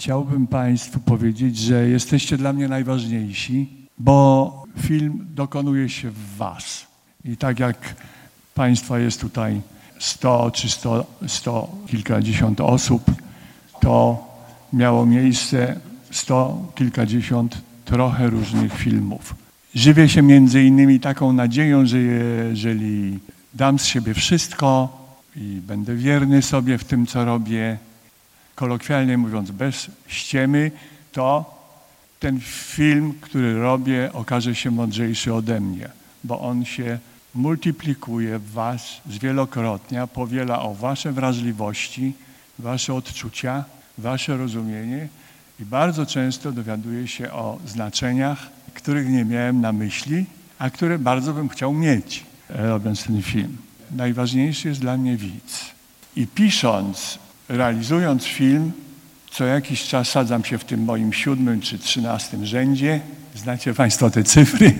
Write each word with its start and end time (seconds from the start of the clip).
Chciałbym 0.00 0.46
Państwu 0.46 1.00
powiedzieć, 1.00 1.58
że 1.58 1.88
jesteście 1.88 2.36
dla 2.36 2.52
mnie 2.52 2.68
najważniejsi, 2.68 3.68
bo 3.98 4.64
film 4.78 5.26
dokonuje 5.34 5.88
się 5.88 6.10
w 6.10 6.36
Was. 6.36 6.86
I 7.24 7.36
tak 7.36 7.58
jak 7.60 7.94
Państwa 8.54 8.98
jest 8.98 9.20
tutaj 9.20 9.60
100 9.98 10.50
czy 10.50 10.70
100, 10.70 11.06
100 11.26 11.76
kilkadziesiąt 11.86 12.60
osób, 12.60 13.02
to 13.80 14.24
miało 14.72 15.06
miejsce 15.06 15.80
100 16.10 16.72
kilkadziesiąt 16.74 17.58
trochę 17.84 18.30
różnych 18.30 18.72
filmów. 18.72 19.34
Żywię 19.74 20.08
się 20.08 20.22
między 20.22 20.62
innymi 20.62 21.00
taką 21.00 21.32
nadzieją, 21.32 21.86
że 21.86 21.98
jeżeli 21.98 23.18
dam 23.54 23.78
z 23.78 23.84
siebie 23.84 24.14
wszystko 24.14 24.98
i 25.36 25.60
będę 25.66 25.94
wierny 25.94 26.42
sobie 26.42 26.78
w 26.78 26.84
tym, 26.84 27.06
co 27.06 27.24
robię, 27.24 27.78
kolokwialnie 28.60 29.18
mówiąc, 29.18 29.50
bez 29.50 29.90
ściemy, 30.06 30.70
to 31.12 31.54
ten 32.18 32.40
film, 32.44 33.14
który 33.20 33.60
robię, 33.60 34.10
okaże 34.12 34.54
się 34.54 34.70
mądrzejszy 34.70 35.34
ode 35.34 35.60
mnie, 35.60 35.88
bo 36.24 36.40
on 36.40 36.64
się 36.64 36.98
multiplikuje 37.34 38.38
w 38.38 38.52
Was 38.52 39.00
zwielokrotnia, 39.10 40.06
powiela 40.06 40.62
o 40.62 40.74
Wasze 40.74 41.12
wrażliwości, 41.12 42.12
Wasze 42.58 42.94
odczucia, 42.94 43.64
Wasze 43.98 44.36
rozumienie 44.36 45.08
i 45.60 45.64
bardzo 45.64 46.06
często 46.06 46.52
dowiaduje 46.52 47.08
się 47.08 47.32
o 47.32 47.58
znaczeniach, 47.66 48.48
których 48.74 49.08
nie 49.08 49.24
miałem 49.24 49.60
na 49.60 49.72
myśli, 49.72 50.26
a 50.58 50.70
które 50.70 50.98
bardzo 50.98 51.32
bym 51.32 51.48
chciał 51.48 51.72
mieć, 51.72 52.24
robiąc 52.48 53.04
ten 53.04 53.22
film. 53.22 53.56
Najważniejszy 53.90 54.68
jest 54.68 54.80
dla 54.80 54.96
mnie 54.96 55.16
widz. 55.16 55.64
I 56.16 56.26
pisząc, 56.26 57.18
realizując 57.50 58.24
film, 58.24 58.72
co 59.30 59.44
jakiś 59.44 59.82
czas 59.82 60.08
sadzam 60.08 60.44
się 60.44 60.58
w 60.58 60.64
tym 60.64 60.84
moim 60.84 61.12
siódmym 61.12 61.60
czy 61.60 61.78
trzynastym 61.78 62.46
rzędzie, 62.46 63.00
znacie 63.34 63.74
Państwo 63.74 64.10
te 64.10 64.24
cyfry, 64.24 64.74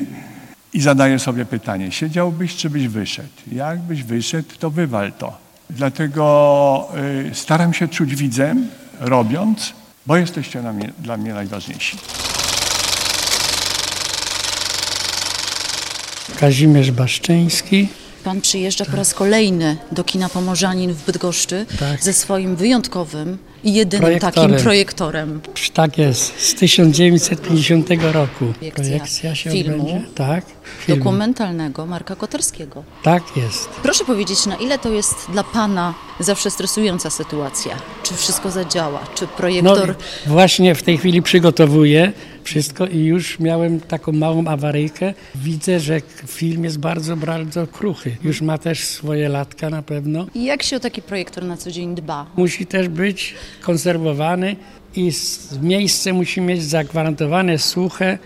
i 0.73 0.81
zadaję 0.81 1.19
sobie 1.19 1.45
pytanie, 1.45 1.93
siedziałbyś 1.93 2.57
czy 2.57 2.71
byś 2.71 2.89
wyszedł? 2.89 3.29
Jakbyś 3.53 4.03
wyszedł, 4.03 4.49
to 4.59 4.71
wywal 4.71 5.13
to. 5.13 5.39
Dlatego 5.71 6.89
y, 7.31 7.35
staram 7.35 7.75
się 7.75 7.89
czuć 7.89 8.17
widzem, 8.17 8.69
robiąc, 9.01 9.73
bo 10.07 10.17
jesteście 10.17 10.63
dla 10.99 11.17
mnie 11.17 11.35
najważniejsi. 11.35 11.97
Kazimierz 16.41 16.91
Baszczyński. 16.91 17.89
Pan 18.25 18.41
przyjeżdża 18.41 18.85
po 18.85 18.97
raz 18.97 19.15
kolejny 19.15 19.77
do 19.93 20.05
kina 20.05 20.29
Pomorzanin 20.29 20.93
w 20.95 21.05
Bydgoszczy 21.05 21.67
Tak. 21.79 22.03
ze 22.03 22.13
swoim 22.13 22.57
wyjątkowym 22.57 23.39
i 23.65 23.75
jedynym 23.75 24.03
Projektorem. 24.07 24.51
takim 24.51 24.65
projektorem. 24.65 25.41
Tak 25.75 25.99
jest, 25.99 26.41
z 26.41 26.55
1950 26.55 27.89
roku. 28.13 28.45
Projekcja 28.59 28.73
Projekcja 28.75 29.35
się 29.35 29.51
filmu. 29.51 29.87
odbędzie. 29.87 30.07
Tak, 30.15 30.45
filmu. 30.87 30.99
Dokumentalnego 31.05 31.87
Marka 31.87 32.17
Koterskiego. 32.17 32.85
Tak 33.03 33.23
jest. 33.37 33.69
Proszę 33.69 34.05
powiedzieć, 34.05 34.47
na 34.47 34.57
ile 34.57 34.79
to 34.79 34.93
jest 34.93 35.15
dla 35.33 35.45
Pana 35.45 35.95
zawsze 36.21 36.51
stresująca 36.51 37.11
sytuacja? 37.11 37.77
Czy 38.03 38.15
wszystko 38.15 38.51
zadziała? 38.51 39.01
Czy 39.15 39.25
No 39.25 39.29
projektor... 39.37 39.95
właśnie 40.27 40.75
w 40.75 40.83
tej 40.83 40.99
chwili 40.99 41.23
przygotowuję 41.23 42.13
wszystko 42.45 42.87
i 42.87 43.05
już 43.05 43.41
miałem 43.41 43.81
taką 43.81 44.13
małą 44.13 44.45
awaryjkę. 44.47 45.15
Widzę, 45.35 45.81
że 45.81 46.01
film 46.27 46.65
jest 46.65 46.79
bardzo, 46.79 47.17
bardzo 47.17 47.67
kruchy. 47.67 48.17
Już 48.25 48.43
ma 48.43 48.59
też 48.59 48.85
swoje 48.85 49.29
latka 49.29 49.71
na 49.71 49.83
pewno. 49.83 50.27
I 50.35 50.45
jak 50.45 50.63
się 50.63 50.77
o 50.77 50.81
taki 50.81 51.03
projektor 51.03 51.45
na 51.45 51.57
co 51.57 51.71
dzień 51.71 51.95
dba? 51.95 52.27
Musi 52.37 52.67
też 52.67 52.89
być 52.89 53.35
konserwowany 53.63 54.57
i 54.97 55.13
miejsce 55.63 56.13
musi 56.13 56.41
mieć 56.41 56.65
zagwarantowane, 56.65 57.59
suche, 57.59 58.19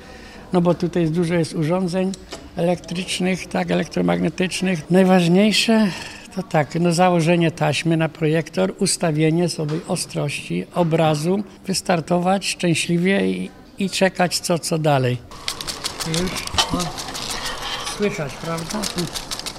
no 0.52 0.60
bo 0.60 0.74
tutaj 0.74 1.10
dużo 1.10 1.34
jest 1.34 1.54
urządzeń 1.54 2.12
elektrycznych, 2.56 3.46
tak, 3.46 3.70
elektromagnetycznych. 3.70 4.90
Najważniejsze 4.90 5.88
to 6.34 6.42
tak, 6.42 6.74
no 6.80 6.92
założenie 6.92 7.50
taśmy 7.50 7.96
na 7.96 8.08
projektor, 8.08 8.74
ustawienie 8.78 9.48
sobie 9.48 9.74
ostrości 9.88 10.66
obrazu, 10.74 11.44
wystartować 11.66 12.46
szczęśliwie 12.46 13.30
i, 13.30 13.50
i 13.78 13.90
czekać 13.90 14.40
co, 14.40 14.58
co 14.58 14.78
dalej. 14.78 15.18
Już, 16.08 16.30
o, 16.72 16.78
słychać, 17.96 18.32
prawda? 18.32 18.80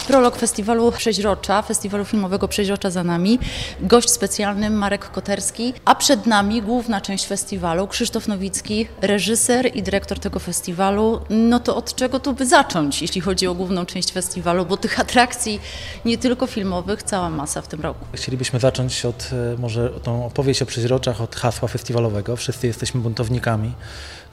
Prolog 0.07 0.35
festiwalu 0.35 0.91
Przeźrocza, 0.91 1.61
festiwalu 1.61 2.05
filmowego 2.05 2.47
Przeźrocza 2.47 2.89
za 2.89 3.03
nami. 3.03 3.39
Gość 3.81 4.09
specjalny 4.09 4.69
Marek 4.69 5.11
Koterski, 5.11 5.73
a 5.85 5.95
przed 5.95 6.25
nami 6.25 6.61
główna 6.61 7.01
część 7.01 7.27
festiwalu 7.27 7.87
Krzysztof 7.87 8.27
Nowicki, 8.27 8.87
reżyser 9.01 9.75
i 9.75 9.83
dyrektor 9.83 10.19
tego 10.19 10.39
festiwalu. 10.39 11.21
No 11.29 11.59
to 11.59 11.75
od 11.75 11.95
czego 11.95 12.19
tu 12.19 12.33
by 12.33 12.45
zacząć, 12.45 13.01
jeśli 13.01 13.21
chodzi 13.21 13.47
o 13.47 13.55
główną 13.55 13.85
część 13.85 14.11
festiwalu, 14.11 14.65
bo 14.65 14.77
tych 14.77 14.99
atrakcji 14.99 15.59
nie 16.05 16.17
tylko 16.17 16.47
filmowych 16.47 17.03
cała 17.03 17.29
masa 17.29 17.61
w 17.61 17.67
tym 17.67 17.81
roku. 17.81 18.05
Chcielibyśmy 18.13 18.59
zacząć 18.59 19.05
od 19.05 19.29
e, 19.53 19.57
może 19.57 19.89
tą 19.89 20.25
opowieść 20.25 20.61
o 20.61 20.65
przeźroczach, 20.65 21.21
od 21.21 21.35
hasła 21.35 21.67
festiwalowego. 21.67 22.35
Wszyscy 22.35 22.67
jesteśmy 22.67 23.01
buntownikami. 23.01 23.71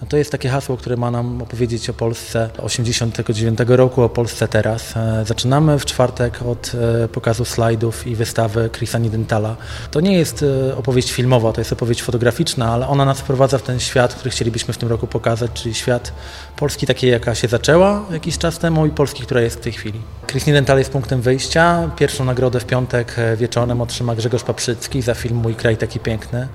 No 0.02 0.08
to 0.08 0.16
jest 0.16 0.32
takie 0.32 0.48
hasło, 0.48 0.76
które 0.76 0.96
ma 0.96 1.10
nam 1.10 1.42
opowiedzieć 1.42 1.90
o 1.90 1.94
Polsce 1.94 2.50
89 2.58 3.58
roku, 3.66 4.02
o 4.02 4.08
Polsce 4.08 4.48
teraz. 4.48 4.96
E, 4.96 5.24
Zaczynamy 5.62 5.78
w 5.78 5.86
czwartek 5.86 6.42
od 6.42 6.72
e, 7.04 7.08
pokazu 7.08 7.44
slajdów 7.44 8.06
i 8.06 8.16
wystawy 8.16 8.70
Chrisa 8.72 8.98
Nidentala. 8.98 9.56
To 9.90 10.00
nie 10.00 10.18
jest 10.18 10.44
e, 10.70 10.76
opowieść 10.76 11.12
filmowa, 11.12 11.52
to 11.52 11.60
jest 11.60 11.72
opowieść 11.72 12.02
fotograficzna, 12.02 12.72
ale 12.72 12.88
ona 12.88 13.04
nas 13.04 13.20
wprowadza 13.20 13.58
w 13.58 13.62
ten 13.62 13.80
świat, 13.80 14.14
który 14.14 14.30
chcielibyśmy 14.30 14.74
w 14.74 14.78
tym 14.78 14.88
roku 14.88 15.06
pokazać, 15.06 15.50
czyli 15.54 15.74
świat 15.74 16.12
Polski 16.56 16.86
takiej, 16.86 17.10
jaka 17.10 17.34
się 17.34 17.48
zaczęła 17.48 18.04
jakiś 18.10 18.38
czas 18.38 18.58
temu 18.58 18.86
i 18.86 18.90
Polski, 18.90 19.22
która 19.22 19.40
jest 19.40 19.56
w 19.56 19.60
tej 19.60 19.72
chwili. 19.72 20.00
Chris 20.26 20.46
Nidental 20.46 20.78
jest 20.78 20.90
punktem 20.90 21.20
wyjścia. 21.20 21.90
Pierwszą 21.96 22.24
nagrodę 22.24 22.60
w 22.60 22.64
piątek 22.64 23.14
e, 23.18 23.36
wieczorem 23.36 23.80
otrzyma 23.80 24.14
Grzegorz 24.14 24.42
Paprzycki 24.42 25.02
za 25.02 25.14
film 25.14 25.36
Mój 25.36 25.54
kraj 25.54 25.76
taki 25.76 26.00
piękny. 26.00 26.48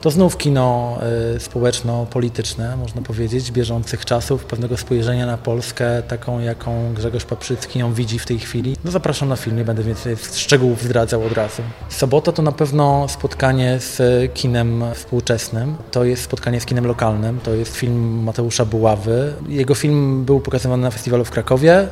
To 0.00 0.10
znów 0.10 0.36
kino 0.36 0.98
y, 1.36 1.40
społeczno-polityczne, 1.40 2.76
można 2.76 3.02
powiedzieć, 3.02 3.52
bieżących 3.52 4.04
czasów, 4.04 4.44
pewnego 4.44 4.76
spojrzenia 4.76 5.26
na 5.26 5.38
Polskę, 5.38 6.02
taką 6.02 6.40
jaką 6.40 6.94
Grzegorz 6.94 7.24
Paprzycki 7.24 7.78
ją 7.78 7.92
widzi 7.94 8.18
w 8.18 8.26
tej 8.26 8.38
chwili. 8.38 8.76
No 8.84 8.90
zapraszam 8.90 9.28
na 9.28 9.36
film, 9.36 9.56
nie 9.56 9.64
będę 9.64 9.82
więcej 9.82 10.16
szczegółów 10.32 10.82
zdradzał 10.82 11.24
od 11.24 11.32
razu. 11.32 11.62
Sobota 11.88 12.32
to 12.32 12.42
na 12.42 12.52
pewno 12.52 13.08
spotkanie 13.08 13.78
z 13.80 14.00
kinem 14.34 14.84
współczesnym, 14.94 15.76
to 15.90 16.04
jest 16.04 16.22
spotkanie 16.22 16.60
z 16.60 16.64
kinem 16.64 16.86
lokalnym, 16.86 17.40
to 17.40 17.54
jest 17.54 17.76
film 17.76 18.22
Mateusza 18.22 18.64
Buławy. 18.64 19.32
Jego 19.48 19.74
film 19.74 20.24
był 20.24 20.40
pokazywany 20.40 20.82
na 20.82 20.90
festiwalu 20.90 21.24
w 21.24 21.30
Krakowie, 21.30 21.88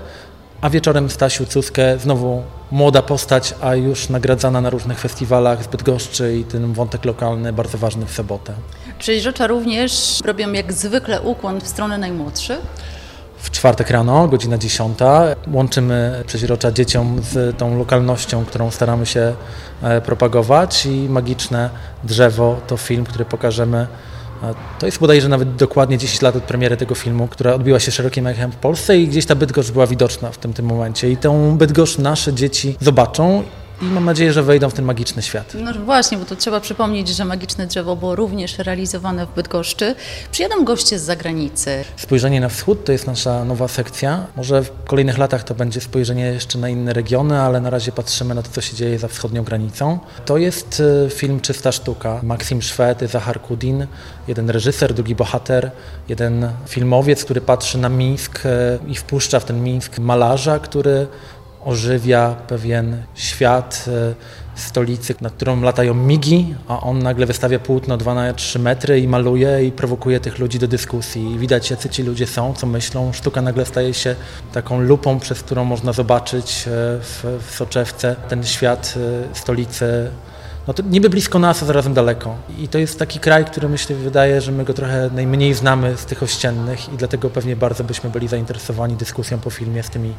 a 0.60 0.70
wieczorem 0.70 1.10
Stasiu 1.10 1.46
Cuskę, 1.46 1.98
znowu 1.98 2.42
młoda 2.70 3.02
postać, 3.02 3.54
a 3.60 3.74
już 3.74 4.08
nagradzana 4.08 4.60
na 4.60 4.70
różnych 4.70 5.00
festiwalach 5.00 5.64
z 5.64 5.66
Bydgoszczy 5.66 6.36
i 6.36 6.44
ten 6.44 6.72
wątek 6.72 7.04
lokalny 7.04 7.52
bardzo 7.52 7.78
ważny 7.78 8.06
w 8.06 8.12
sobotę. 8.12 8.52
Przeźrocza 8.98 9.46
również 9.46 10.20
robią 10.24 10.52
jak 10.52 10.72
zwykle 10.72 11.20
ukłon 11.20 11.60
w 11.60 11.68
stronę 11.68 11.98
najmłodszych. 11.98 12.58
W 13.38 13.50
czwartek 13.50 13.90
rano, 13.90 14.28
godzina 14.28 14.58
10, 14.58 14.98
łączymy 15.52 16.24
przeźrocza 16.26 16.72
dzieciom 16.72 17.20
z 17.22 17.58
tą 17.58 17.78
lokalnością, 17.78 18.44
którą 18.44 18.70
staramy 18.70 19.06
się 19.06 19.34
e, 19.82 20.00
propagować 20.00 20.86
i 20.86 21.08
Magiczne 21.08 21.70
Drzewo 22.04 22.60
to 22.66 22.76
film, 22.76 23.04
który 23.04 23.24
pokażemy 23.24 23.86
to 24.78 24.86
jest 24.86 24.98
bodajże 24.98 25.28
nawet 25.28 25.56
dokładnie 25.56 25.98
10 25.98 26.22
lat 26.22 26.36
od 26.36 26.42
premiery 26.42 26.76
tego 26.76 26.94
filmu, 26.94 27.28
która 27.28 27.54
odbiła 27.54 27.80
się 27.80 27.92
szerokim 27.92 28.26
echem 28.26 28.52
w 28.52 28.56
Polsce 28.56 28.98
i 28.98 29.08
gdzieś 29.08 29.26
ta 29.26 29.34
Bydgoszcz 29.34 29.70
była 29.70 29.86
widoczna 29.86 30.32
w 30.32 30.38
tym, 30.38 30.52
tym 30.52 30.66
momencie. 30.66 31.10
I 31.10 31.16
tą 31.16 31.58
Bydgoszcz 31.58 31.98
nasze 31.98 32.34
dzieci 32.34 32.76
zobaczą 32.80 33.42
i 33.82 33.84
mam 33.84 34.04
nadzieję, 34.04 34.32
że 34.32 34.42
wejdą 34.42 34.70
w 34.70 34.74
ten 34.74 34.84
magiczny 34.84 35.22
świat. 35.22 35.52
No 35.54 35.72
właśnie, 35.84 36.18
bo 36.18 36.24
to 36.24 36.36
trzeba 36.36 36.60
przypomnieć, 36.60 37.08
że 37.08 37.24
Magiczne 37.24 37.66
Drzewo 37.66 37.96
było 37.96 38.16
również 38.16 38.58
realizowane 38.58 39.26
w 39.26 39.34
Bydgoszczy. 39.34 39.94
Przyjadą 40.30 40.64
goście 40.64 40.98
z 40.98 41.02
zagranicy. 41.02 41.84
Spojrzenie 41.96 42.40
na 42.40 42.48
wschód 42.48 42.84
to 42.84 42.92
jest 42.92 43.06
nasza 43.06 43.44
nowa 43.44 43.68
sekcja. 43.68 44.26
Może 44.36 44.62
w 44.62 44.84
kolejnych 44.84 45.18
latach 45.18 45.44
to 45.44 45.54
będzie 45.54 45.80
spojrzenie 45.80 46.24
jeszcze 46.24 46.58
na 46.58 46.68
inne 46.68 46.92
regiony, 46.92 47.40
ale 47.40 47.60
na 47.60 47.70
razie 47.70 47.92
patrzymy 47.92 48.34
na 48.34 48.42
to, 48.42 48.50
co 48.50 48.60
się 48.60 48.76
dzieje 48.76 48.98
za 48.98 49.08
wschodnią 49.08 49.44
granicą. 49.44 49.98
To 50.24 50.36
jest 50.36 50.82
e, 51.06 51.10
film 51.10 51.40
Czysta 51.40 51.72
Sztuka. 51.72 52.20
Maksim 52.22 52.62
Szwed, 52.62 53.10
Zachar 53.10 53.40
Kudin, 53.40 53.86
jeden 54.28 54.50
reżyser, 54.50 54.94
drugi 54.94 55.14
bohater, 55.14 55.70
jeden 56.08 56.48
filmowiec, 56.66 57.24
który 57.24 57.40
patrzy 57.40 57.78
na 57.78 57.88
Mińsk 57.88 58.46
e, 58.46 58.78
i 58.88 58.94
wpuszcza 58.94 59.40
w 59.40 59.44
ten 59.44 59.62
Mińsk 59.62 59.98
malarza, 59.98 60.58
który 60.58 61.06
ożywia 61.66 62.36
pewien 62.48 63.02
świat 63.14 63.84
e, 63.88 64.14
stolicy, 64.54 65.14
nad 65.20 65.32
którą 65.32 65.60
latają 65.60 65.94
migi, 65.94 66.54
a 66.68 66.80
on 66.80 66.98
nagle 66.98 67.26
wystawia 67.26 67.58
płótno 67.58 67.96
2 67.96 68.14
na 68.14 68.34
3 68.34 68.58
metry 68.58 69.00
i 69.00 69.08
maluje 69.08 69.64
i 69.64 69.72
prowokuje 69.72 70.20
tych 70.20 70.38
ludzi 70.38 70.58
do 70.58 70.68
dyskusji. 70.68 71.32
I 71.32 71.38
widać, 71.38 71.70
jacy 71.70 71.88
ci 71.88 72.02
ludzie 72.02 72.26
są, 72.26 72.54
co 72.54 72.66
myślą. 72.66 73.12
Sztuka 73.12 73.42
nagle 73.42 73.66
staje 73.66 73.94
się 73.94 74.14
taką 74.52 74.80
lupą, 74.80 75.20
przez 75.20 75.42
którą 75.42 75.64
można 75.64 75.92
zobaczyć 75.92 76.64
e, 76.66 76.70
w, 77.00 77.24
w 77.46 77.54
soczewce 77.54 78.16
ten 78.28 78.44
świat 78.44 78.94
e, 79.32 79.34
stolicy 79.34 80.10
no 80.68 80.74
to 80.74 80.82
niby 80.82 81.10
blisko 81.10 81.38
nas, 81.38 81.62
a 81.62 81.66
zarazem 81.66 81.94
daleko. 81.94 82.34
I 82.58 82.68
to 82.68 82.78
jest 82.78 82.98
taki 82.98 83.18
kraj, 83.18 83.44
który 83.44 83.68
myślę, 83.68 83.96
wydaje, 83.96 84.40
że 84.40 84.52
my 84.52 84.64
go 84.64 84.74
trochę 84.74 85.10
najmniej 85.14 85.54
znamy 85.54 85.96
z 85.96 86.04
tych 86.04 86.22
ościennych 86.22 86.92
i 86.92 86.96
dlatego 86.96 87.30
pewnie 87.30 87.56
bardzo 87.56 87.84
byśmy 87.84 88.10
byli 88.10 88.28
zainteresowani 88.28 88.94
dyskusją 88.94 89.38
po 89.38 89.50
filmie 89.50 89.82
z 89.82 89.90
tymi 89.90 90.12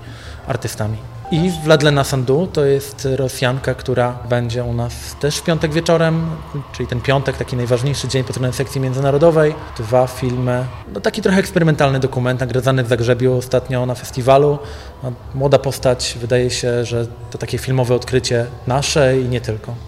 artystami. 0.48 0.98
I 1.32 1.52
Wladlena 1.64 2.04
Sandu 2.04 2.48
to 2.54 2.66
jest 2.66 3.08
Rosjanka, 3.16 3.74
która 3.74 4.18
będzie 4.30 4.64
u 4.64 4.74
nas 4.74 4.94
też 5.20 5.38
w 5.38 5.44
piątek 5.44 5.74
wieczorem, 5.74 6.30
czyli 6.72 6.88
ten 6.88 7.02
piątek, 7.02 7.38
taki 7.38 7.56
najważniejszy 7.56 8.08
dzień 8.08 8.24
po 8.24 8.54
sekcji 8.54 8.82
międzynarodowej. 8.82 9.56
Dwa 9.78 10.08
filmy, 10.08 10.66
no 10.94 11.02
taki 11.02 11.22
trochę 11.22 11.40
eksperymentalny 11.40 12.00
dokument, 12.00 12.40
nagradzany 12.40 12.84
w 12.84 12.88
Zagrzebiu 12.88 13.38
ostatnio 13.38 13.86
na 13.86 13.96
festiwalu. 13.96 14.60
No, 15.04 15.12
młoda 15.36 15.60
postać, 15.60 16.18
wydaje 16.22 16.50
się, 16.50 16.86
że 16.86 17.08
to 17.32 17.38
takie 17.38 17.58
filmowe 17.58 17.96
odkrycie 17.96 18.46
nasze 18.68 19.20
i 19.20 19.26
nie 19.26 19.42
tylko. 19.42 19.76